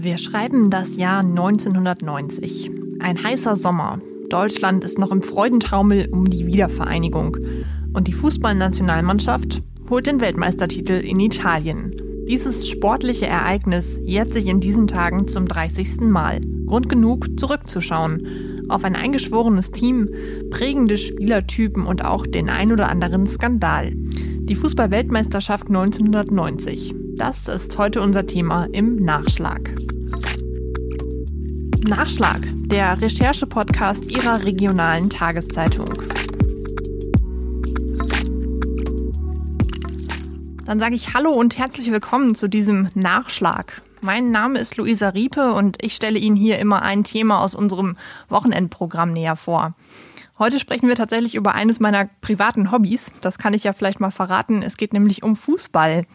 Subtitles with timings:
[0.00, 2.70] Wir schreiben das Jahr 1990.
[3.00, 4.00] Ein heißer Sommer.
[4.30, 7.36] Deutschland ist noch im Freudentaumel um die Wiedervereinigung.
[7.94, 11.96] Und die Fußballnationalmannschaft holt den Weltmeistertitel in Italien.
[12.28, 16.02] Dieses sportliche Ereignis jährt sich in diesen Tagen zum 30.
[16.02, 16.42] Mal.
[16.66, 18.66] Grund genug, zurückzuschauen.
[18.68, 20.10] Auf ein eingeschworenes Team,
[20.50, 23.90] prägende Spielertypen und auch den ein oder anderen Skandal.
[23.94, 26.94] Die Fußballweltmeisterschaft 1990.
[27.18, 29.72] Das ist heute unser Thema im Nachschlag.
[31.82, 35.88] Nachschlag, der Recherche-Podcast Ihrer regionalen Tageszeitung.
[40.64, 43.82] Dann sage ich Hallo und herzlich willkommen zu diesem Nachschlag.
[44.00, 47.96] Mein Name ist Luisa Riepe und ich stelle Ihnen hier immer ein Thema aus unserem
[48.28, 49.74] Wochenendprogramm näher vor.
[50.38, 53.10] Heute sprechen wir tatsächlich über eines meiner privaten Hobbys.
[53.22, 54.62] Das kann ich ja vielleicht mal verraten.
[54.62, 56.06] Es geht nämlich um Fußball.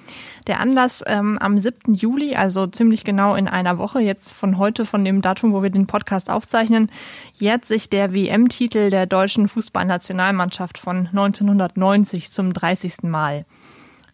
[0.47, 1.93] Der Anlass ähm, am 7.
[1.93, 5.71] Juli, also ziemlich genau in einer Woche, jetzt von heute, von dem Datum, wo wir
[5.71, 6.89] den Podcast aufzeichnen,
[7.33, 13.03] jährt sich der WM-Titel der deutschen Fußballnationalmannschaft von 1990 zum 30.
[13.03, 13.45] Mal.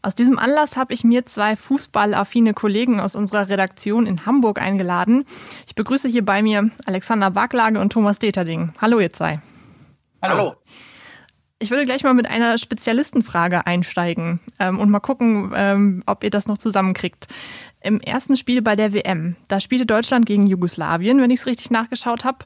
[0.01, 5.25] Aus diesem Anlass habe ich mir zwei fußballaffine Kollegen aus unserer Redaktion in Hamburg eingeladen.
[5.67, 8.73] Ich begrüße hier bei mir Alexander Backlage und Thomas Deterding.
[8.81, 9.39] Hallo ihr zwei.
[10.21, 10.55] Hallo.
[11.59, 16.29] Ich würde gleich mal mit einer Spezialistenfrage einsteigen ähm, und mal gucken, ähm, ob ihr
[16.29, 17.27] das noch zusammenkriegt.
[17.81, 21.71] Im ersten Spiel bei der WM, da spielte Deutschland gegen Jugoslawien, wenn ich es richtig
[21.71, 22.45] nachgeschaut habe.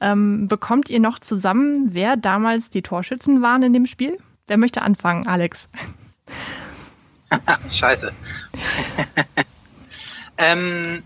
[0.00, 4.18] Ähm, bekommt ihr noch zusammen, wer damals die Torschützen waren in dem Spiel?
[4.46, 5.68] Wer möchte anfangen, Alex?
[7.70, 8.12] Scheiße.
[10.38, 11.02] ähm,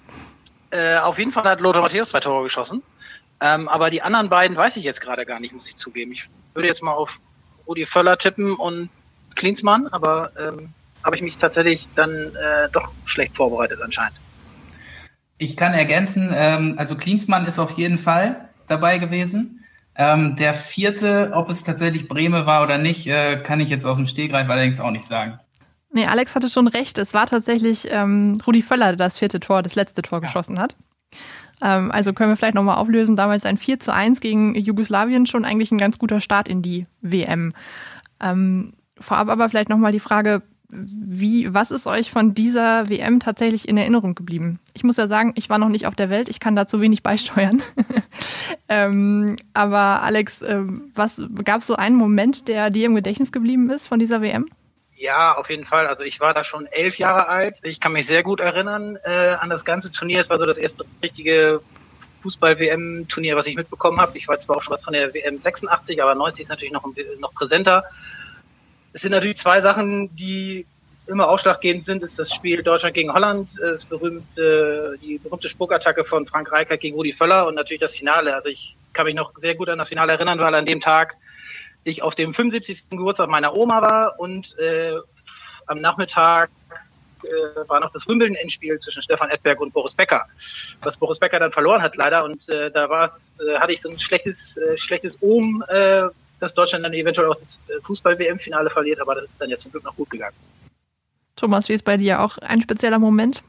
[0.71, 2.83] äh, auf jeden Fall hat Lothar Matthäus zwei Tore geschossen.
[3.41, 6.13] Ähm, aber die anderen beiden weiß ich jetzt gerade gar nicht, muss ich zugeben.
[6.13, 7.21] Ich würde jetzt mal auf
[7.67, 8.89] Rudi Völler tippen und
[9.35, 10.71] Klinsmann, aber ähm,
[11.05, 14.17] habe ich mich tatsächlich dann äh, doch schlecht vorbereitet anscheinend.
[15.39, 19.65] Ich kann ergänzen, ähm, also Klinsmann ist auf jeden Fall dabei gewesen.
[19.95, 23.97] Ähm, der vierte, ob es tatsächlich Breme war oder nicht, äh, kann ich jetzt aus
[23.97, 25.39] dem Stehgreif allerdings auch nicht sagen.
[25.91, 26.99] Nee, Alex hatte schon recht.
[26.99, 30.27] Es war tatsächlich ähm, Rudi Völler, der das vierte Tor, das letzte Tor ja.
[30.27, 30.77] geschossen hat.
[31.63, 33.17] Ähm, also können wir vielleicht nochmal auflösen.
[33.17, 36.87] Damals ein 4 zu 1 gegen Jugoslawien, schon eigentlich ein ganz guter Start in die
[37.01, 37.53] WM.
[38.21, 43.69] Ähm, vorab aber vielleicht nochmal die Frage, wie, was ist euch von dieser WM tatsächlich
[43.69, 44.59] in Erinnerung geblieben?
[44.75, 47.03] Ich muss ja sagen, ich war noch nicht auf der Welt, ich kann dazu wenig
[47.03, 47.63] beisteuern.
[48.69, 50.61] ähm, aber Alex, äh,
[50.95, 54.47] was gab es so einen Moment, der dir im Gedächtnis geblieben ist von dieser WM?
[54.99, 55.87] Ja, auf jeden Fall.
[55.87, 57.61] Also ich war da schon elf Jahre alt.
[57.63, 60.21] Ich kann mich sehr gut erinnern äh, an das ganze Turnier.
[60.21, 61.61] Es war so das erste richtige
[62.23, 64.19] Fußball-WM-Turnier, was ich mitbekommen habe.
[64.19, 66.85] Ich weiß zwar auch schon was von der WM 86, aber 90 ist natürlich noch,
[67.21, 67.85] noch präsenter.
[68.93, 70.67] Es sind natürlich zwei Sachen, die
[71.07, 76.27] immer ausschlaggebend sind, ist das Spiel Deutschland gegen Holland, das berühmte, die berühmte Spuckattacke von
[76.27, 78.35] Frank Reichert gegen Rudi Völler und natürlich das Finale.
[78.35, 81.17] Also ich kann mich noch sehr gut an das Finale erinnern, weil an dem Tag
[81.91, 82.91] ich auf dem 75.
[82.91, 84.95] Geburtstag meiner Oma war und äh,
[85.67, 86.51] am Nachmittag
[87.23, 90.27] äh, war noch das Wimbledon-Endspiel zwischen Stefan Edberg und Boris Becker,
[90.83, 93.81] was Boris Becker dann verloren hat leider und äh, da war es, äh, hatte ich
[93.81, 96.03] so ein schlechtes, äh, schlechtes Ohm, äh,
[96.41, 99.73] dass Deutschland dann eventuell auch das äh, Fußball-WM-Finale verliert, aber das ist dann ja zum
[99.73, 100.37] Glück noch gut gegangen.
[101.37, 103.43] Thomas, wie ist bei dir auch ein spezieller Moment?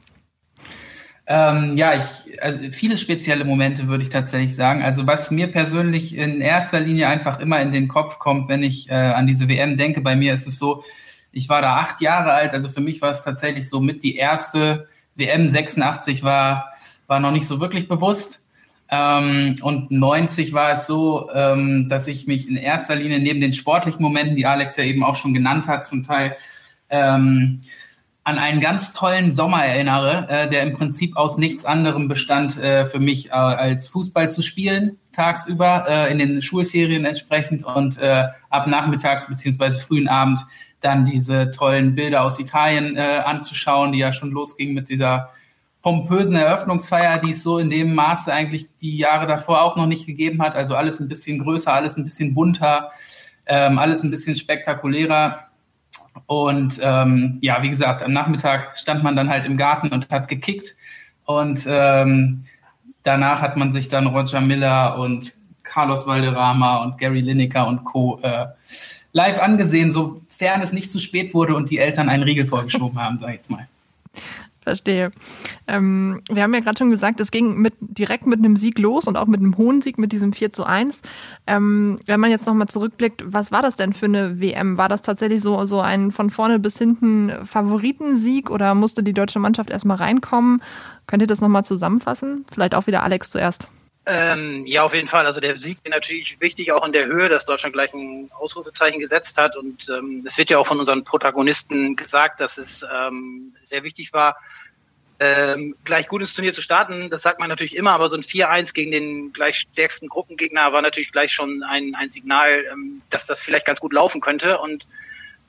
[1.32, 4.82] Ähm, ja, ich, also viele spezielle Momente würde ich tatsächlich sagen.
[4.82, 8.90] Also was mir persönlich in erster Linie einfach immer in den Kopf kommt, wenn ich
[8.90, 10.82] äh, an diese WM denke, bei mir ist es so,
[11.30, 14.16] ich war da acht Jahre alt, also für mich war es tatsächlich so mit die
[14.16, 16.72] erste WM 86 war,
[17.06, 18.48] war noch nicht so wirklich bewusst.
[18.90, 23.52] Ähm, und 90 war es so, ähm, dass ich mich in erster Linie neben den
[23.52, 26.34] sportlichen Momenten, die Alex ja eben auch schon genannt hat, zum Teil
[26.88, 27.60] ähm,
[28.22, 32.84] an einen ganz tollen Sommer erinnere, äh, der im Prinzip aus nichts anderem bestand äh,
[32.84, 38.26] für mich äh, als Fußball zu spielen, tagsüber äh, in den Schulferien entsprechend und äh,
[38.50, 40.44] ab nachmittags beziehungsweise frühen Abend
[40.80, 45.30] dann diese tollen Bilder aus Italien äh, anzuschauen, die ja schon losging mit dieser
[45.82, 50.06] pompösen Eröffnungsfeier, die es so in dem Maße eigentlich die Jahre davor auch noch nicht
[50.06, 50.54] gegeben hat.
[50.54, 52.90] Also alles ein bisschen größer, alles ein bisschen bunter,
[53.46, 55.49] ähm, alles ein bisschen spektakulärer.
[56.26, 60.28] Und ähm, ja, wie gesagt, am Nachmittag stand man dann halt im Garten und hat
[60.28, 60.74] gekickt.
[61.24, 62.44] Und ähm,
[63.02, 68.18] danach hat man sich dann Roger Miller und Carlos Valderrama und Gary Lineker und Co.
[68.22, 68.46] Äh,
[69.12, 73.18] live angesehen, sofern es nicht zu spät wurde und die Eltern einen Riegel vorgeschoben haben,
[73.18, 73.68] sag ich jetzt mal.
[74.62, 75.10] Verstehe.
[75.66, 79.06] Ähm, wir haben ja gerade schon gesagt, es ging mit, direkt mit einem Sieg los
[79.06, 81.00] und auch mit einem hohen Sieg, mit diesem 4 zu 1.
[81.46, 84.76] Ähm, wenn man jetzt nochmal zurückblickt, was war das denn für eine WM?
[84.76, 89.38] War das tatsächlich so, so ein von vorne bis hinten Favoritensieg oder musste die deutsche
[89.38, 90.62] Mannschaft erstmal reinkommen?
[91.06, 92.44] Könnt ihr das nochmal zusammenfassen?
[92.52, 93.66] Vielleicht auch wieder Alex zuerst.
[94.06, 95.26] Ähm, ja, auf jeden Fall.
[95.26, 98.98] Also der Sieg ist natürlich wichtig, auch in der Höhe, dass Deutschland gleich ein Ausrufezeichen
[98.98, 99.56] gesetzt hat.
[99.56, 104.12] Und ähm, es wird ja auch von unseren Protagonisten gesagt, dass es ähm, sehr wichtig
[104.12, 104.36] war,
[105.20, 107.10] ähm, gleich gut ins Turnier zu starten.
[107.10, 110.80] Das sagt man natürlich immer, aber so ein 4-1 gegen den gleich stärksten Gruppengegner war
[110.80, 114.58] natürlich gleich schon ein, ein Signal, ähm, dass das vielleicht ganz gut laufen könnte.
[114.58, 114.86] Und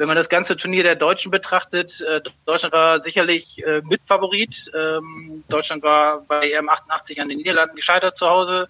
[0.02, 4.72] wenn man das ganze Turnier der Deutschen betrachtet, äh, Deutschland war sicherlich äh, Mitfavorit.
[4.74, 8.68] Ähm, Deutschland war bei EM 88 an den Niederlanden gescheitert zu Hause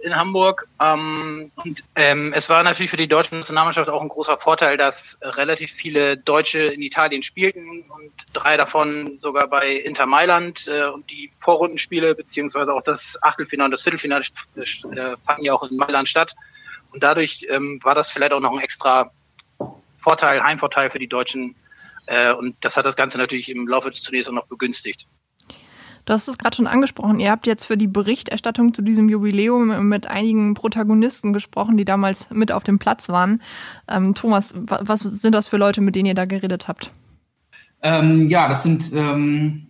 [0.00, 0.66] in Hamburg.
[0.80, 5.20] Ähm, und ähm, es war natürlich für die deutsche Nationalmannschaft auch ein großer Vorteil, dass
[5.22, 11.08] relativ viele Deutsche in Italien spielten und drei davon sogar bei Inter Mailand äh, und
[11.08, 14.24] die Vorrundenspiele beziehungsweise auch das Achtelfinale und das Viertelfinale
[14.56, 16.32] äh, fanden ja auch in Mailand statt.
[16.90, 19.12] Und dadurch ähm, war das vielleicht auch noch ein extra
[20.02, 21.54] Vorteil, Heimvorteil für die Deutschen.
[22.06, 25.06] Äh, und das hat das Ganze natürlich im Laufe des Turniers auch noch begünstigt.
[26.04, 27.20] Du hast es gerade schon angesprochen.
[27.20, 32.28] Ihr habt jetzt für die Berichterstattung zu diesem Jubiläum mit einigen Protagonisten gesprochen, die damals
[32.30, 33.40] mit auf dem Platz waren.
[33.88, 36.90] Ähm, Thomas, was sind das für Leute, mit denen ihr da geredet habt?
[37.82, 39.68] Ähm, ja, das sind ähm,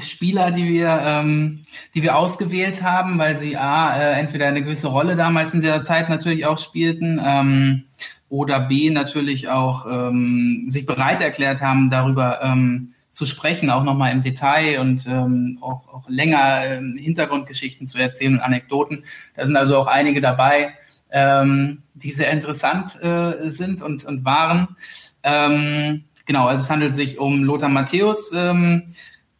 [0.00, 4.88] Spieler, die wir, ähm, die wir ausgewählt haben, weil sie A, äh, entweder eine gewisse
[4.88, 7.84] Rolle damals in der Zeit natürlich auch spielten ähm,
[8.28, 14.10] oder B natürlich auch ähm, sich bereit erklärt haben, darüber ähm, zu sprechen, auch nochmal
[14.12, 19.04] im Detail und ähm, auch, auch länger ähm, Hintergrundgeschichten zu erzählen und Anekdoten.
[19.36, 20.72] Da sind also auch einige dabei,
[21.10, 24.76] ähm, die sehr interessant äh, sind und, und waren.
[25.22, 28.84] Ähm, genau, also es handelt sich um Lothar Matthäus, ähm,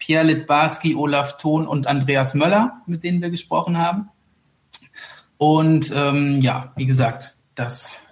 [0.02, 4.08] Pierre Litbarski, Olaf Thon und Andreas Möller, mit denen wir gesprochen haben.
[5.36, 8.08] Und ähm, ja, wie gesagt, das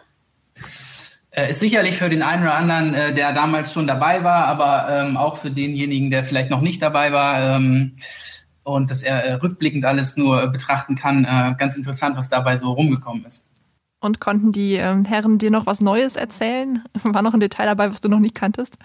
[1.32, 4.88] äh, ist sicherlich für den einen oder anderen, äh, der damals schon dabei war, aber
[4.88, 7.94] ähm, auch für denjenigen, der vielleicht noch nicht dabei war ähm,
[8.62, 12.70] und dass er äh, rückblickend alles nur betrachten kann, äh, ganz interessant, was dabei so
[12.70, 13.50] rumgekommen ist.
[13.98, 16.84] Und konnten die ähm, Herren dir noch was Neues erzählen?
[17.02, 18.78] War noch ein Detail dabei, was du noch nicht kanntest?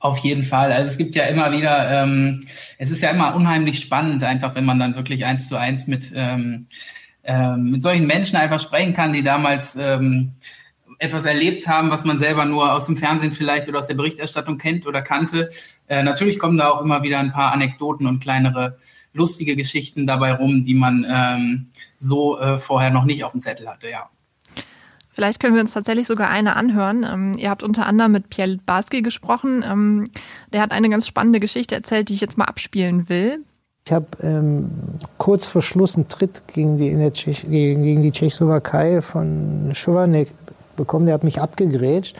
[0.00, 0.72] Auf jeden Fall.
[0.72, 2.40] Also es gibt ja immer wieder, ähm,
[2.78, 6.12] es ist ja immer unheimlich spannend, einfach wenn man dann wirklich eins zu eins mit,
[6.14, 6.66] ähm,
[7.24, 10.34] ähm, mit solchen Menschen einfach sprechen kann, die damals ähm,
[11.00, 14.58] etwas erlebt haben, was man selber nur aus dem Fernsehen vielleicht oder aus der Berichterstattung
[14.58, 15.48] kennt oder kannte.
[15.88, 18.78] Äh, natürlich kommen da auch immer wieder ein paar Anekdoten und kleinere
[19.12, 21.66] lustige Geschichten dabei rum, die man ähm,
[21.96, 24.10] so äh, vorher noch nicht auf dem Zettel hatte, ja.
[25.18, 27.04] Vielleicht können wir uns tatsächlich sogar eine anhören.
[27.04, 29.64] Ähm, ihr habt unter anderem mit Pierre Barski gesprochen.
[29.68, 30.10] Ähm,
[30.52, 33.40] der hat eine ganz spannende Geschichte erzählt, die ich jetzt mal abspielen will.
[33.84, 34.70] Ich habe ähm,
[35.16, 40.28] kurz vor Schluss einen Tritt gegen die, gegen, gegen die Tschechoslowakei von Schovanek
[40.76, 42.14] bekommen, der hat mich abgegrätscht.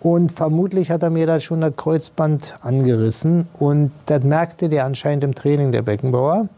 [0.00, 3.46] Und vermutlich hat er mir da schon das Kreuzband angerissen.
[3.58, 6.48] Und das merkte der anscheinend im Training, der Beckenbauer.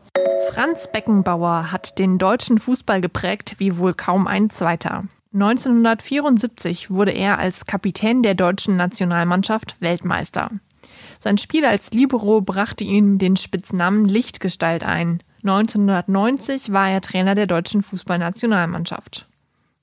[0.53, 5.03] Franz Beckenbauer hat den deutschen Fußball geprägt wie wohl kaum ein zweiter.
[5.35, 10.49] 1974 wurde er als Kapitän der deutschen Nationalmannschaft Weltmeister.
[11.19, 15.19] Sein Spiel als Libero brachte ihm den Spitznamen Lichtgestalt ein.
[15.43, 19.27] 1990 war er Trainer der deutschen Fußballnationalmannschaft.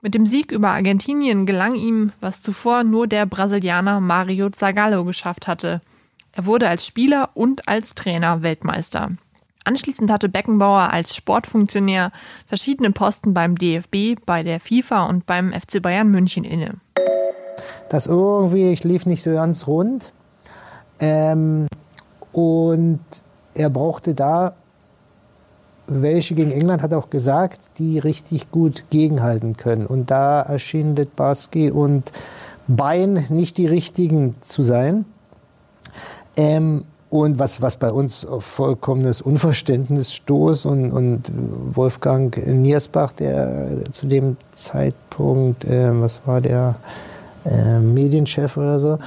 [0.02, 5.48] Mit dem Sieg über Argentinien gelang ihm, was zuvor nur der Brasilianer Mario Zagallo geschafft
[5.48, 5.82] hatte.
[6.32, 9.12] Er wurde als Spieler und als Trainer Weltmeister.
[9.64, 12.12] Anschließend hatte Beckenbauer als Sportfunktionär
[12.48, 16.76] verschiedene Posten beim DFB, bei der FIFA und beim FC Bayern München inne.
[17.90, 20.12] Das irgendwie, ich lief nicht so ganz rund.
[21.00, 21.68] Ähm,
[22.32, 23.00] und
[23.54, 24.56] er brauchte da
[25.92, 29.86] welche gegen England hat auch gesagt, die richtig gut gegenhalten können.
[29.86, 32.12] Und da erschienen Litbarski und
[32.68, 35.04] Bein nicht die richtigen zu sein.
[36.38, 41.30] Ähm, und was, was bei uns auf vollkommenes Unverständnis stoß und, und
[41.76, 46.78] Wolfgang Niersbach, der zu dem Zeitpunkt, äh, was war der,
[47.46, 48.98] äh, Medienchef oder so,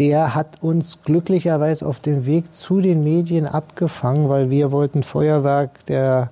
[0.00, 5.70] der hat uns glücklicherweise auf dem Weg zu den Medien abgefangen, weil wir wollten Feuerwerk
[5.86, 6.30] der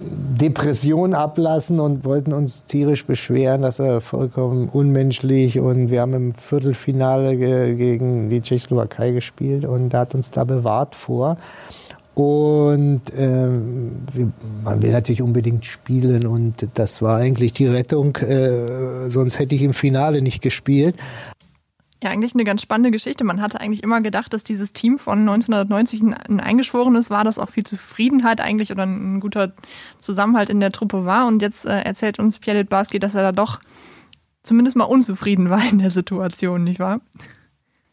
[0.00, 6.34] Depression ablassen und wollten uns tierisch beschweren, dass er vollkommen unmenschlich und wir haben im
[6.34, 11.36] Viertelfinale ge gegen die Tschechoslowakei gespielt und er hat uns da bewahrt vor.
[12.14, 13.92] Und ähm,
[14.64, 19.62] man will natürlich unbedingt spielen und das war eigentlich die Rettung, äh, sonst hätte ich
[19.62, 20.96] im Finale nicht gespielt.
[22.02, 23.24] Ja, eigentlich eine ganz spannende Geschichte.
[23.24, 27.50] Man hatte eigentlich immer gedacht, dass dieses Team von 1990 ein eingeschworenes war, das auch
[27.50, 29.52] viel Zufriedenheit eigentlich oder ein guter
[29.98, 31.26] Zusammenhalt in der Truppe war.
[31.26, 33.60] Und jetzt äh, erzählt uns Pierre Barski, dass er da doch
[34.42, 37.00] zumindest mal unzufrieden war in der Situation, nicht wahr?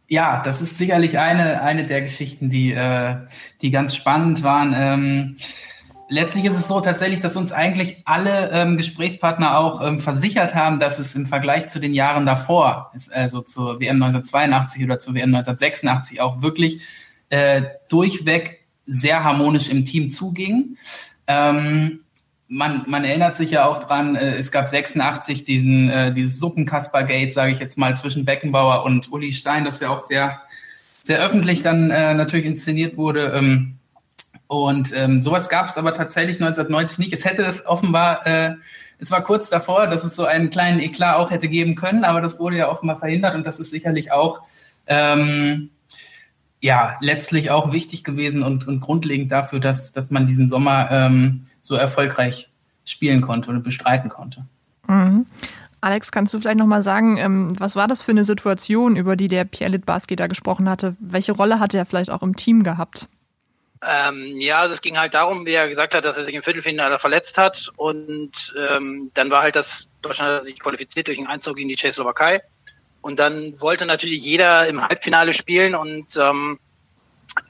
[0.07, 3.17] Ja, das ist sicherlich eine, eine der Geschichten, die, äh,
[3.61, 4.73] die ganz spannend waren.
[4.73, 5.35] Ähm,
[6.09, 10.79] letztlich ist es so tatsächlich, dass uns eigentlich alle ähm, Gesprächspartner auch ähm, versichert haben,
[10.79, 15.33] dass es im Vergleich zu den Jahren davor, also zur WM 1982 oder zur WM
[15.35, 16.81] 1986 auch wirklich
[17.29, 20.77] äh, durchweg sehr harmonisch im Team zuging.
[21.27, 22.01] Ähm,
[22.47, 27.33] man, man erinnert sich ja auch dran, äh, es gab 86 diesen, äh, dieses Suppenkasper-Gate,
[27.33, 30.41] sage ich jetzt mal, zwischen Beckenbauer und Uli Stein, das ja auch sehr,
[31.01, 33.33] sehr öffentlich dann äh, natürlich inszeniert wurde.
[33.35, 33.76] Ähm,
[34.47, 37.13] und ähm, sowas gab es aber tatsächlich 1990 nicht.
[37.13, 38.55] Es hätte es offenbar, äh,
[38.99, 42.21] es war kurz davor, dass es so einen kleinen Eklat auch hätte geben können, aber
[42.21, 44.41] das wurde ja offenbar verhindert und das ist sicherlich auch
[44.87, 45.69] ähm,
[46.61, 51.43] ja letztlich auch wichtig gewesen und, und grundlegend dafür, dass, dass man diesen Sommer ähm,
[51.61, 52.49] so erfolgreich
[52.85, 54.45] spielen konnte und bestreiten konnte.
[54.87, 55.25] Mhm.
[55.81, 59.27] Alex, kannst du vielleicht nochmal sagen, ähm, was war das für eine Situation, über die
[59.27, 60.95] der Pierre Litbarski da gesprochen hatte?
[60.99, 63.07] Welche Rolle hatte er vielleicht auch im Team gehabt?
[63.85, 66.41] Ähm, ja, also es ging halt darum, wie er gesagt hat, dass er sich im
[66.41, 71.27] Viertelfinale verletzt hat und ähm, dann war halt das Deutschland hat sich qualifiziert durch einen
[71.27, 72.41] Einzug in die Tschechoslowakei
[73.01, 76.59] und dann wollte natürlich jeder im Halbfinale spielen und ähm,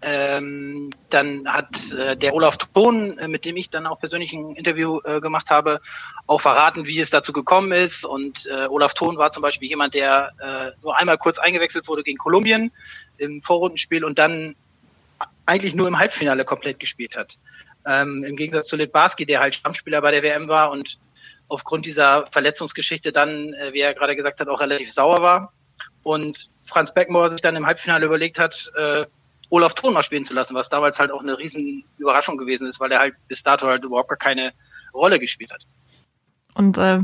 [0.01, 4.55] ähm, dann hat äh, der Olaf Thon, äh, mit dem ich dann auch persönlich ein
[4.55, 5.81] Interview äh, gemacht habe,
[6.25, 8.05] auch verraten, wie es dazu gekommen ist.
[8.05, 12.03] Und äh, Olaf Thon war zum Beispiel jemand, der äh, nur einmal kurz eingewechselt wurde
[12.03, 12.71] gegen Kolumbien
[13.17, 14.55] im Vorrundenspiel und dann
[15.45, 17.37] eigentlich nur im Halbfinale komplett gespielt hat.
[17.85, 20.97] Ähm, Im Gegensatz zu Litbarski, der halt Stammspieler bei der WM war und
[21.47, 25.53] aufgrund dieser Verletzungsgeschichte dann, äh, wie er gerade gesagt hat, auch relativ sauer war.
[26.03, 29.05] Und Franz Beckenbauer sich dann im Halbfinale überlegt hat, äh,
[29.49, 32.79] Olaf Thon mal spielen zu lassen, was damals halt auch eine riesen Überraschung gewesen ist,
[32.79, 34.51] weil er halt bis dato halt überhaupt gar keine
[34.93, 35.65] Rolle gespielt hat.
[36.53, 36.99] Und äh,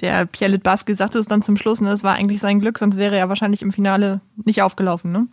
[0.00, 2.96] der Pierre Litbarski sagte es dann zum Schluss, ne, es war eigentlich sein Glück, sonst
[2.96, 5.28] wäre er wahrscheinlich im Finale nicht aufgelaufen, ne?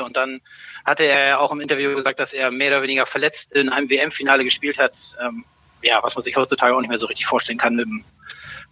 [0.00, 0.40] Und dann
[0.84, 3.88] hatte er ja auch im Interview gesagt, dass er mehr oder weniger verletzt in einem
[3.88, 5.16] WM-Finale gespielt hat.
[5.20, 5.44] Ähm,
[5.82, 8.04] ja, was man sich heutzutage auch nicht mehr so richtig vorstellen kann mit dem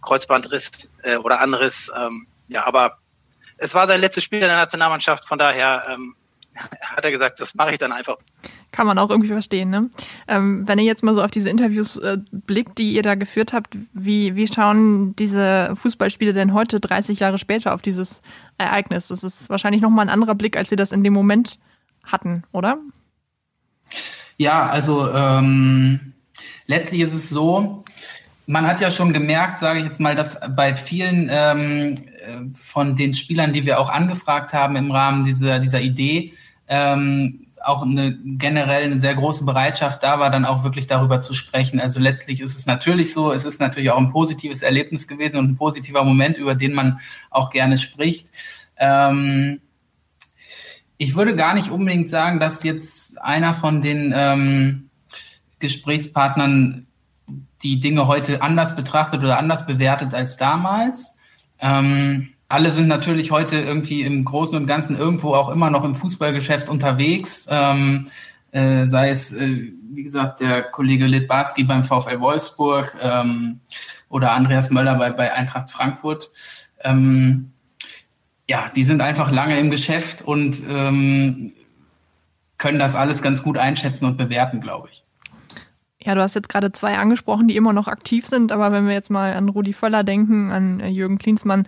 [0.01, 1.91] Kreuzbandriss äh, oder anderes.
[1.95, 2.97] Ähm, ja, aber
[3.57, 6.15] es war sein letztes Spiel in der Nationalmannschaft, von daher ähm,
[6.81, 8.17] hat er gesagt, das mache ich dann einfach.
[8.73, 9.91] Kann man auch irgendwie verstehen, ne?
[10.27, 13.53] Ähm, wenn ihr jetzt mal so auf diese Interviews äh, blickt, die ihr da geführt
[13.53, 18.23] habt, wie, wie schauen diese Fußballspiele denn heute, 30 Jahre später, auf dieses
[18.57, 19.09] Ereignis?
[19.09, 21.59] Das ist wahrscheinlich nochmal ein anderer Blick, als ihr das in dem Moment
[22.03, 22.79] hatten, oder?
[24.37, 26.13] Ja, also ähm,
[26.65, 27.83] letztlich ist es so,
[28.47, 32.95] man hat ja schon gemerkt, sage ich jetzt mal, dass bei vielen ähm, äh, von
[32.95, 36.33] den Spielern, die wir auch angefragt haben im Rahmen dieser, dieser Idee,
[36.67, 41.33] ähm, auch eine generell eine sehr große Bereitschaft da war, dann auch wirklich darüber zu
[41.33, 41.79] sprechen.
[41.79, 45.51] Also letztlich ist es natürlich so, es ist natürlich auch ein positives Erlebnis gewesen und
[45.51, 48.29] ein positiver Moment, über den man auch gerne spricht.
[48.77, 49.61] Ähm,
[50.97, 54.89] ich würde gar nicht unbedingt sagen, dass jetzt einer von den ähm,
[55.59, 56.87] Gesprächspartnern
[57.63, 61.17] die Dinge heute anders betrachtet oder anders bewertet als damals.
[61.59, 65.95] Ähm, alle sind natürlich heute irgendwie im Großen und Ganzen irgendwo auch immer noch im
[65.95, 67.47] Fußballgeschäft unterwegs.
[67.49, 68.03] Ähm,
[68.51, 73.59] äh, sei es, äh, wie gesagt, der Kollege Litbarski beim VfL Wolfsburg ähm,
[74.07, 76.29] oder Andreas Möller bei, bei Eintracht Frankfurt.
[76.83, 77.53] Ähm,
[78.47, 81.53] ja, die sind einfach lange im Geschäft und ähm,
[82.59, 85.03] können das alles ganz gut einschätzen und bewerten, glaube ich.
[86.05, 88.93] Ja, du hast jetzt gerade zwei angesprochen, die immer noch aktiv sind, aber wenn wir
[88.93, 91.65] jetzt mal an Rudi Völler denken, an äh, Jürgen Klinsmann,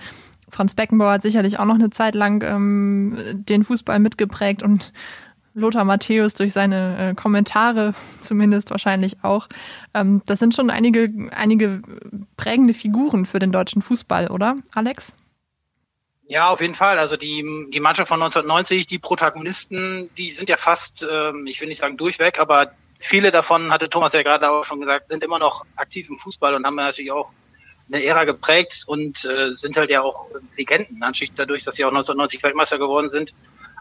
[0.55, 4.93] Franz Beckenbauer hat sicherlich auch noch eine Zeit lang ähm, den Fußball mitgeprägt und
[5.53, 9.49] Lothar Matthäus durch seine äh, Kommentare zumindest wahrscheinlich auch.
[9.93, 11.81] Ähm, das sind schon einige, einige
[12.37, 15.11] prägende Figuren für den deutschen Fußball, oder, Alex?
[16.27, 16.99] Ja, auf jeden Fall.
[16.99, 21.67] Also die, die Mannschaft von 1990, die Protagonisten, die sind ja fast, ähm, ich will
[21.67, 25.37] nicht sagen durchweg, aber viele davon, hatte Thomas ja gerade auch schon gesagt, sind immer
[25.37, 27.29] noch aktiv im Fußball und haben natürlich auch
[27.87, 30.27] eine Ära geprägt und äh, sind halt ja auch
[30.57, 33.33] Legenden, natürlich dadurch, dass sie auch 1990 Weltmeister geworden sind.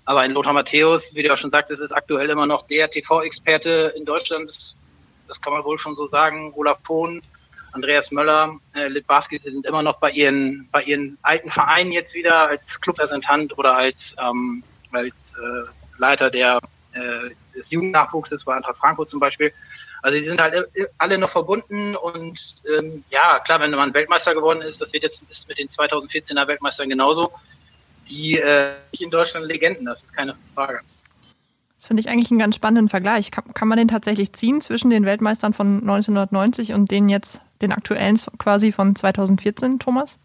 [0.05, 3.95] Aber ein Lothar Matthäus, wie du ja schon sagtest, ist aktuell immer noch der TV-Experte
[3.97, 4.49] in Deutschland.
[4.49, 4.75] Das,
[5.29, 6.53] das, kann man wohl schon so sagen.
[6.55, 7.23] Olaf Pohn,
[7.73, 12.49] Andreas Möller, äh, Litbarski sind immer noch bei ihren, bei ihren alten Vereinen jetzt wieder
[12.49, 16.61] als Clubrepräsentant oder als, ähm, als äh, Leiter der,
[16.93, 19.53] äh, des Jugendnachwuchses bei Eintracht Frankfurt zum Beispiel.
[20.05, 20.55] Also die sind halt
[20.99, 25.23] alle noch verbunden und ähm, ja, klar, wenn man Weltmeister geworden ist, das wird jetzt
[25.31, 27.33] ist mit den 2014er Weltmeistern genauso.
[28.07, 30.81] die äh, in Deutschland Legenden, das ist keine Frage.
[31.79, 33.31] Das finde ich eigentlich einen ganz spannenden Vergleich.
[33.31, 37.73] Kann, kann, man den tatsächlich ziehen zwischen den Weltmeistern von 1990 und den jetzt, den
[37.73, 40.19] aktuellen quasi von 2014, Thomas?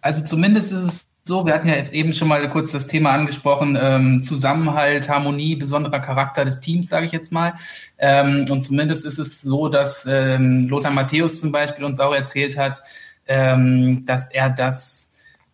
[0.00, 3.78] Also zumindest ist es so, wir hatten ja eben schon mal kurz das Thema angesprochen,
[3.80, 7.54] ähm, Zusammenhalt, Harmonie, besonderer Charakter des Teams, sage ich jetzt mal.
[7.98, 12.58] Ähm, und zumindest ist es so, dass ähm, Lothar Matthäus zum Beispiel uns auch erzählt
[12.58, 12.82] hat,
[13.28, 15.12] ähm, dass er das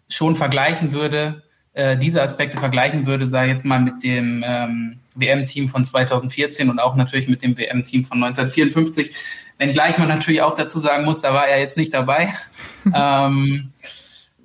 [0.09, 1.43] schon vergleichen würde,
[1.75, 6.71] äh, diese Aspekte vergleichen würde, sage ich jetzt mal, mit dem ähm, WM-Team von 2014
[6.71, 9.15] und auch natürlich mit dem WM-Team von 1954.
[9.59, 12.33] Wenngleich man natürlich auch dazu sagen muss, da war er jetzt nicht dabei.
[12.95, 13.73] ähm,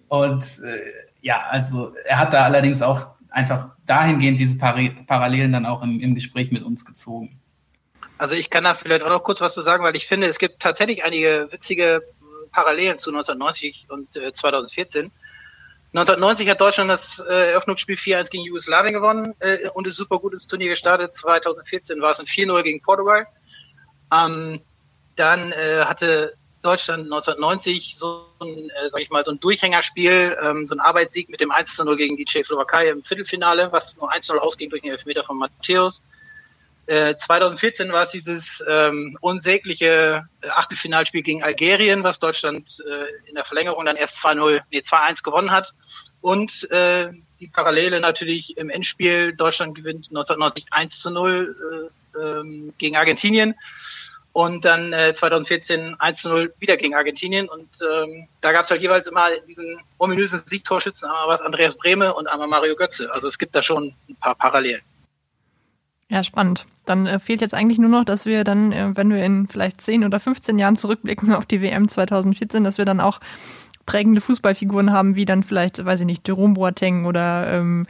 [0.09, 5.81] und äh, ja, also er hat da allerdings auch einfach dahingehend diese Parallelen dann auch
[5.81, 7.39] im, im Gespräch mit uns gezogen.
[8.17, 10.37] Also ich kann da vielleicht auch noch kurz was zu sagen, weil ich finde, es
[10.37, 12.03] gibt tatsächlich einige witzige
[12.51, 15.11] Parallelen zu 1990 und äh, 2014.
[15.93, 20.33] 1990 hat Deutschland das äh, Eröffnungsspiel 4-1 gegen Jugoslawien gewonnen äh, und ist super gut
[20.33, 21.15] ins Turnier gestartet.
[21.15, 23.27] 2014 war es ein 4-0 gegen Portugal.
[24.13, 24.59] Ähm,
[25.15, 30.65] dann äh, hatte Deutschland 1990 so ein, äh, sag ich mal, so ein Durchhängerspiel, ähm,
[30.65, 34.29] so ein Arbeitssieg mit dem 1 0 gegen die Tschechoslowakei im Viertelfinale, was nur 1
[34.29, 36.01] 0 ausging durch den Elfmeter von Matthäus.
[36.85, 43.35] Äh, 2014 war es dieses ähm, unsägliche äh, Achtelfinalspiel gegen Algerien, was Deutschland äh, in
[43.35, 45.73] der Verlängerung dann erst 2-0, nee, 2-1 gewonnen hat.
[46.19, 52.73] Und äh, die Parallele natürlich im Endspiel, Deutschland gewinnt 1990 1 zu 0 äh, ähm,
[52.77, 53.55] gegen Argentinien
[54.33, 57.47] und dann äh, 2014 1-0 wieder gegen Argentinien.
[57.47, 62.13] Und ähm, da gab es halt jeweils immer diesen ominösen Siegtorschützen, einmal was Andreas Brehme
[62.13, 63.09] und einmal Mario Götze.
[63.13, 64.81] Also es gibt da schon ein paar Parallelen.
[66.09, 66.65] Ja, spannend.
[66.85, 69.81] Dann äh, fehlt jetzt eigentlich nur noch, dass wir dann, äh, wenn wir in vielleicht
[69.81, 73.19] 10 oder 15 Jahren zurückblicken auf die WM 2014, dass wir dann auch
[73.85, 77.85] prägende Fußballfiguren haben, wie dann vielleicht, weiß ich nicht, Jerome Boateng oder ähm,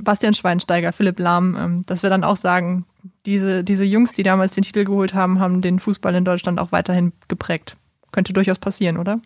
[0.00, 2.84] Bastian Schweinsteiger, Philipp Lahm, ähm, dass wir dann auch sagen,
[3.26, 6.72] diese, diese Jungs, die damals den Titel geholt haben, haben den Fußball in Deutschland auch
[6.72, 7.76] weiterhin geprägt.
[8.12, 9.18] Könnte durchaus passieren, oder?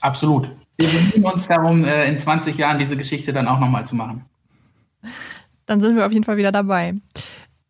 [0.00, 0.50] Absolut.
[0.76, 4.24] Wir bemühen uns darum, äh, in 20 Jahren diese Geschichte dann auch nochmal zu machen.
[5.66, 6.94] Dann sind wir auf jeden Fall wieder dabei.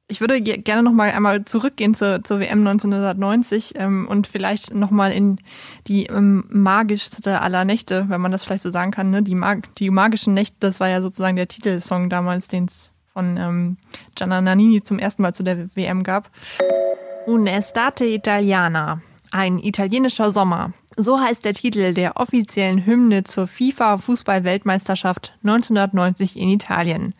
[0.06, 4.90] Ich würde gerne noch mal einmal zurückgehen zur, zur WM 1990 ähm, und vielleicht noch
[4.90, 5.38] mal in
[5.86, 9.10] die ähm, magischste aller Nächte, wenn man das vielleicht so sagen kann.
[9.10, 9.22] Ne?
[9.22, 13.36] Die, Mag die magischen Nächte, das war ja sozusagen der Titelsong damals, den es von
[13.38, 13.76] ähm,
[14.14, 16.30] Gianna Nannini zum ersten Mal zu der WM gab.
[17.26, 19.00] Un'estate Italiana,
[19.30, 20.72] ein italienischer Sommer.
[20.96, 27.14] So heißt der Titel der offiziellen Hymne zur FIFA-Fußball-Weltmeisterschaft 1990 in Italien.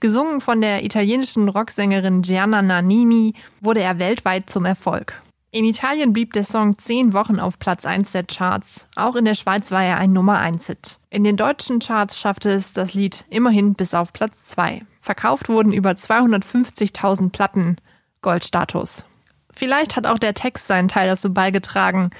[0.00, 5.22] Gesungen von der italienischen Rocksängerin Gianna Nannini wurde er weltweit zum Erfolg.
[5.52, 8.88] In Italien blieb der Song zehn Wochen auf Platz 1 der Charts.
[8.94, 10.98] Auch in der Schweiz war er ein Nummer 1-Hit.
[11.10, 14.82] In den deutschen Charts schaffte es das Lied immerhin bis auf Platz 2.
[15.10, 17.78] Verkauft wurden über 250.000 Platten.
[18.22, 19.06] Goldstatus.
[19.52, 22.10] Vielleicht hat auch der Text seinen Teil dazu beigetragen.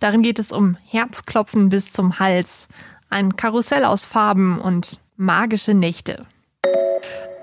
[0.00, 2.66] Darin geht es um Herzklopfen bis zum Hals,
[3.08, 6.26] ein Karussell aus Farben und magische Nächte.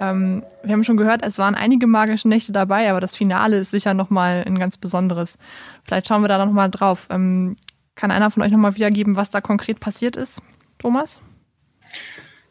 [0.01, 3.71] Ähm, wir haben schon gehört, es waren einige magische Nächte dabei, aber das Finale ist
[3.71, 5.37] sicher nochmal ein ganz besonderes.
[5.85, 7.07] Vielleicht schauen wir da nochmal drauf.
[7.11, 7.55] Ähm,
[7.95, 10.41] kann einer von euch nochmal wiedergeben, was da konkret passiert ist?
[10.79, 11.21] Thomas?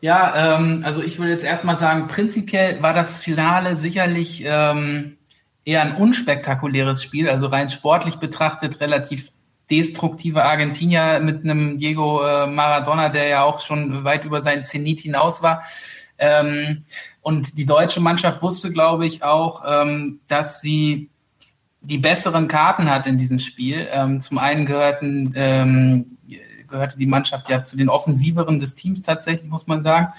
[0.00, 5.16] Ja, ähm, also ich würde jetzt erstmal sagen, prinzipiell war das Finale sicherlich ähm,
[5.64, 9.32] eher ein unspektakuläres Spiel, also rein sportlich betrachtet relativ
[9.70, 15.00] destruktive Argentinier mit einem Diego äh, Maradona, der ja auch schon weit über seinen Zenit
[15.00, 15.64] hinaus war.
[16.18, 16.84] Ähm,
[17.20, 21.10] und die deutsche Mannschaft wusste, glaube ich, auch, ähm, dass sie
[21.80, 23.88] die besseren Karten hat in diesem Spiel.
[23.90, 26.15] Ähm, zum einen gehörten, ähm,
[26.68, 30.12] gehörte die Mannschaft ja zu den offensiveren des Teams tatsächlich, muss man sagen,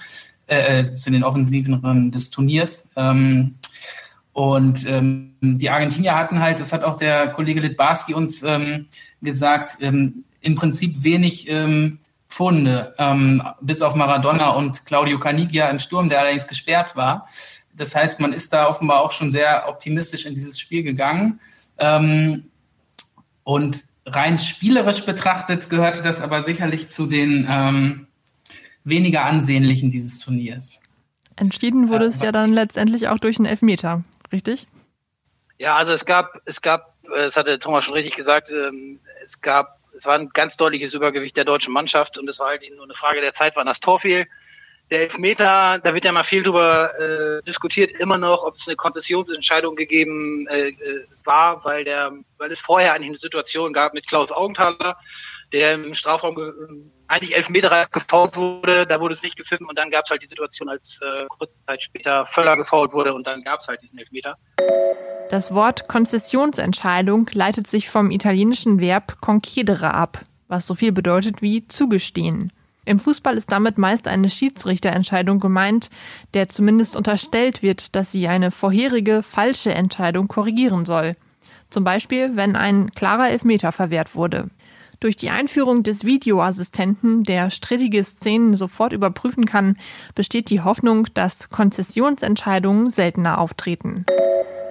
[0.47, 2.89] äh, äh zu den offensiveren des Turniers.
[2.95, 3.55] Ähm,
[4.33, 8.85] und ähm, die Argentinier hatten halt, das hat auch der Kollege Litbarski uns ähm,
[9.21, 15.79] gesagt, ähm, im Prinzip wenig ähm, Pfunde, ähm, bis auf Maradona und Claudio Canigia im
[15.79, 17.27] Sturm, der allerdings gesperrt war.
[17.73, 21.39] Das heißt, man ist da offenbar auch schon sehr optimistisch in dieses Spiel gegangen.
[23.43, 28.07] Und rein spielerisch betrachtet gehörte das aber sicherlich zu den ähm,
[28.83, 30.81] weniger ansehnlichen dieses Turniers.
[31.35, 34.67] Entschieden wurde es ja dann letztendlich auch durch einen Elfmeter, richtig?
[35.59, 39.77] Ja, also es gab, es gab, es hatte Thomas schon richtig gesagt, ähm, es gab
[39.97, 42.93] es war ein ganz deutliches Übergewicht der deutschen Mannschaft und es war halt nur eine
[42.93, 44.27] Frage der Zeit, wann das Tor fiel.
[44.89, 48.77] Der Elfmeter, da wird ja mal viel drüber äh, diskutiert, immer noch, ob es eine
[48.77, 54.07] Konzessionsentscheidung gegeben äh, äh, war, weil der, weil es vorher eigentlich eine Situation gab mit
[54.07, 54.97] Klaus Augenthaler,
[55.51, 56.53] der im Strafraum
[57.07, 60.21] eigentlich elf Meter gefault wurde, da wurde es nicht gepfiffen und dann gab es halt
[60.21, 63.81] die Situation, als äh, kurze Zeit später Völler gefault wurde und dann gab es halt
[63.81, 64.37] diesen Elfmeter.
[65.29, 71.67] Das Wort Konzessionsentscheidung leitet sich vom italienischen Verb concedere ab, was so viel bedeutet wie
[71.67, 72.53] zugestehen.
[72.87, 75.89] Im Fußball ist damit meist eine Schiedsrichterentscheidung gemeint,
[76.33, 81.17] der zumindest unterstellt wird, dass sie eine vorherige falsche Entscheidung korrigieren soll.
[81.69, 84.45] Zum Beispiel, wenn ein klarer Elfmeter verwehrt wurde.
[85.01, 89.75] Durch die Einführung des Videoassistenten, der strittige Szenen sofort überprüfen kann,
[90.15, 94.05] besteht die Hoffnung, dass Konzessionsentscheidungen seltener auftreten.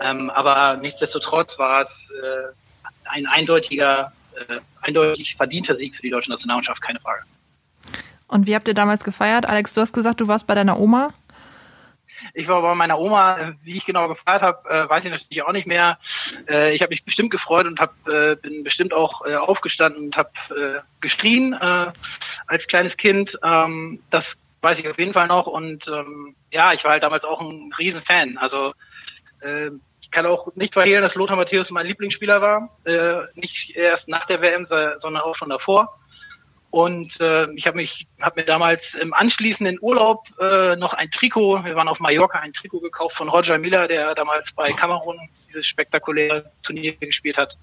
[0.00, 4.10] Ähm, aber nichtsdestotrotz war es äh, ein eindeutiger,
[4.48, 7.20] äh, eindeutig verdienter Sieg für die deutsche Nationalmannschaft, keine Frage.
[8.28, 9.46] Und wie habt ihr damals gefeiert?
[9.46, 11.12] Alex, du hast gesagt, du warst bei deiner Oma.
[12.34, 15.52] Ich war bei meiner Oma, wie ich genau gefeiert habe, äh, weiß ich natürlich auch
[15.52, 15.98] nicht mehr.
[16.48, 20.30] Äh, ich habe mich bestimmt gefreut und hab, äh, bin bestimmt auch aufgestanden und habe
[21.00, 23.38] geschrien als kleines Kind.
[23.42, 25.46] Ähm, das weiß ich auf jeden Fall noch.
[25.46, 28.38] Und ähm, ja, ich war halt damals auch ein Riesenfan.
[28.38, 28.72] Also
[30.00, 32.76] ich kann auch nicht verhehlen, dass Lothar Matthäus mein Lieblingsspieler war.
[33.34, 36.00] Nicht erst nach der WM, sondern auch schon davor.
[36.70, 41.64] Und äh, ich habe mich, habe mir damals im anschließenden Urlaub äh, noch ein Trikot,
[41.64, 45.66] wir waren auf Mallorca, ein Trikot gekauft von Roger Miller, der damals bei Kamerun dieses
[45.66, 47.56] spektakuläre Turnier gespielt hat.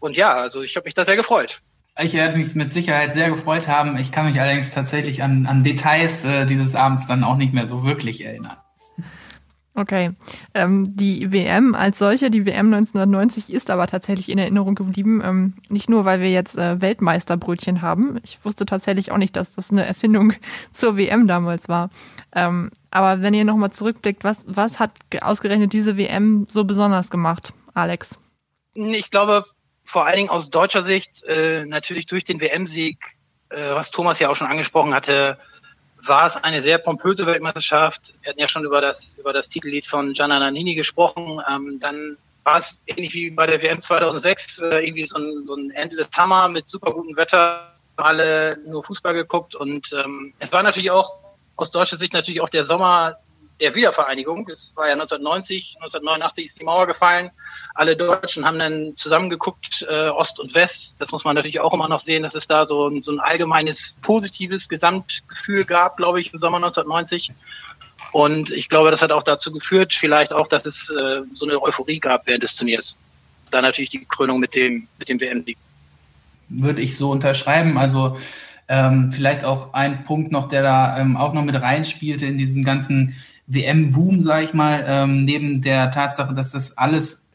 [0.00, 1.60] Und ja, also ich habe mich da sehr gefreut.
[2.00, 3.96] Ich werde mich mit Sicherheit sehr gefreut haben.
[3.96, 7.66] Ich kann mich allerdings tatsächlich an, an Details äh, dieses Abends dann auch nicht mehr
[7.66, 8.56] so wirklich erinnern.
[9.78, 10.10] Okay.
[10.54, 15.22] Ähm, die WM als solche, die WM 1990 ist aber tatsächlich in Erinnerung geblieben.
[15.24, 18.18] Ähm, nicht nur, weil wir jetzt äh, Weltmeisterbrötchen haben.
[18.24, 20.32] Ich wusste tatsächlich auch nicht, dass das eine Erfindung
[20.72, 21.90] zur WM damals war.
[22.34, 27.52] Ähm, aber wenn ihr nochmal zurückblickt, was, was hat ausgerechnet diese WM so besonders gemacht,
[27.72, 28.18] Alex?
[28.74, 29.44] Ich glaube,
[29.84, 32.98] vor allen Dingen aus deutscher Sicht, äh, natürlich durch den WM-Sieg,
[33.50, 35.38] äh, was Thomas ja auch schon angesprochen hatte,
[36.04, 38.14] war es eine sehr pompöse Weltmeisterschaft.
[38.22, 41.40] Wir hatten ja schon über das, über das Titellied von Gianna Nannini gesprochen.
[41.50, 45.54] Ähm, dann war es ähnlich wie bei der WM 2006 äh, irgendwie so ein, so
[45.54, 47.72] ein Endless Summer mit super gutem Wetter.
[47.96, 51.18] Alle nur Fußball geguckt und ähm, es war natürlich auch
[51.56, 53.16] aus deutscher Sicht natürlich auch der Sommer
[53.60, 54.48] der Wiedervereinigung.
[54.48, 57.30] Es war ja 1990, 1989 ist die Mauer gefallen.
[57.74, 60.96] Alle Deutschen haben dann zusammengeguckt, äh, Ost und West.
[60.98, 63.96] Das muss man natürlich auch immer noch sehen, dass es da so, so ein allgemeines
[64.02, 67.32] positives Gesamtgefühl gab, glaube ich, im Sommer 1990.
[68.12, 71.60] Und ich glaube, das hat auch dazu geführt, vielleicht auch, dass es äh, so eine
[71.60, 72.96] Euphorie gab während des Turniers.
[73.50, 75.58] Dann natürlich die Krönung mit dem, mit dem WM-Sieg.
[76.48, 77.76] Würde ich so unterschreiben.
[77.76, 78.18] Also
[78.68, 82.64] ähm, vielleicht auch ein Punkt noch, der da ähm, auch noch mit reinspielte in diesen
[82.64, 83.16] ganzen
[83.48, 87.28] WM-Boom, sage ich mal, ähm, neben der Tatsache, dass das alles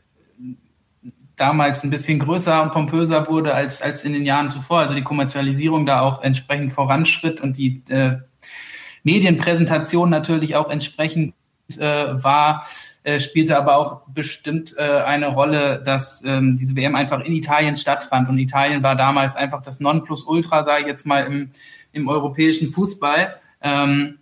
[1.35, 4.79] damals ein bisschen größer und pompöser wurde als, als in den Jahren zuvor.
[4.79, 8.17] Also die Kommerzialisierung da auch entsprechend voranschritt und die äh,
[9.03, 11.33] Medienpräsentation natürlich auch entsprechend
[11.77, 12.67] äh, war,
[13.03, 17.75] äh, spielte aber auch bestimmt äh, eine Rolle, dass ähm, diese WM einfach in Italien
[17.75, 18.29] stattfand.
[18.29, 21.49] Und Italien war damals einfach das Nonplusultra, sage ich jetzt mal, im,
[21.91, 23.33] im europäischen Fußball.
[23.61, 24.19] Ähm,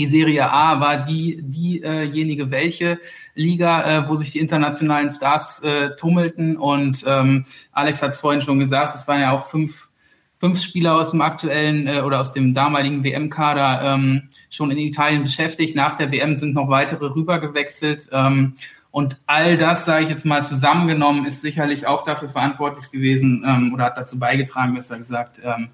[0.00, 2.98] die Serie A war die diejenige welche
[3.34, 6.56] Liga, äh, wo sich die internationalen Stars äh, tummelten.
[6.56, 9.90] Und ähm, Alex hat es vorhin schon gesagt, es waren ja auch fünf,
[10.38, 15.22] fünf Spieler aus dem aktuellen äh, oder aus dem damaligen WM-Kader ähm, schon in Italien
[15.22, 15.76] beschäftigt.
[15.76, 18.08] Nach der WM sind noch weitere rübergewechselt.
[18.10, 18.54] Ähm,
[18.90, 23.74] und all das, sage ich jetzt mal zusammengenommen, ist sicherlich auch dafür verantwortlich gewesen ähm,
[23.74, 25.68] oder hat dazu beigetragen, besser gesagt, ähm,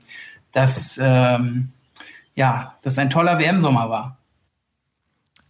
[0.50, 1.70] dass ähm,
[2.34, 4.15] ja, das ein toller WM-Sommer war.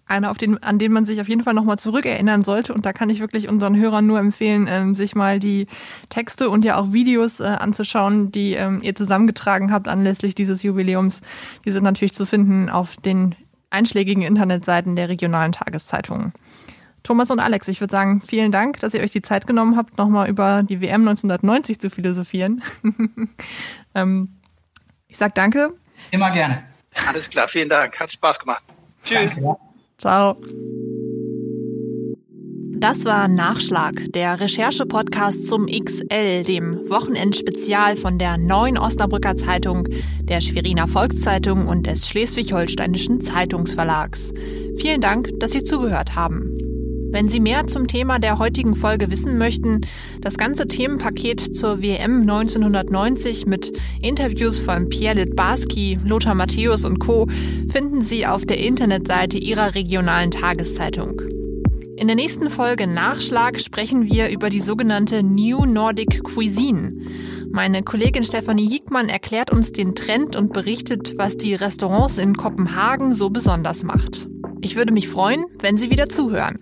[0.06, 2.72] Einer, auf den, an den man sich auf jeden Fall nochmal zurückerinnern sollte.
[2.72, 5.66] Und da kann ich wirklich unseren Hörern nur empfehlen, ähm, sich mal die
[6.08, 11.22] Texte und ja auch Videos äh, anzuschauen, die ähm, ihr zusammengetragen habt anlässlich dieses Jubiläums.
[11.64, 13.34] Die sind natürlich zu finden auf den
[13.70, 16.32] einschlägigen Internetseiten der regionalen Tageszeitungen.
[17.02, 19.96] Thomas und Alex, ich würde sagen, vielen Dank, dass ihr euch die Zeit genommen habt,
[19.96, 22.62] nochmal über die WM 1990 zu philosophieren.
[23.94, 24.40] ähm,
[25.06, 25.72] ich sage danke.
[26.10, 26.64] Immer gerne.
[27.06, 27.98] Alles klar, vielen Dank.
[28.00, 28.64] Hat Spaß gemacht.
[29.04, 29.36] Tschüss.
[29.36, 29.56] Danke.
[29.98, 30.36] Ciao.
[32.78, 39.88] Das war Nachschlag, der Recherche-Podcast zum XL, dem Wochenendspezial von der Neuen Osnabrücker Zeitung,
[40.20, 44.34] der Schweriner Volkszeitung und des Schleswig-Holsteinischen Zeitungsverlags.
[44.76, 46.55] Vielen Dank, dass Sie zugehört haben.
[47.16, 49.80] Wenn Sie mehr zum Thema der heutigen Folge wissen möchten,
[50.20, 57.26] das ganze Themenpaket zur WM 1990 mit Interviews von Pierre Litbarski, Lothar Matthäus und Co.
[57.70, 61.22] finden Sie auf der Internetseite Ihrer regionalen Tageszeitung.
[61.96, 66.92] In der nächsten Folge Nachschlag sprechen wir über die sogenannte New Nordic Cuisine.
[67.50, 73.14] Meine Kollegin Stefanie Hiegmann erklärt uns den Trend und berichtet, was die Restaurants in Kopenhagen
[73.14, 74.28] so besonders macht.
[74.60, 76.58] Ich würde mich freuen, wenn Sie wieder zuhören.